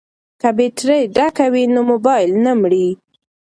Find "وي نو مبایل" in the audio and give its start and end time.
1.53-2.31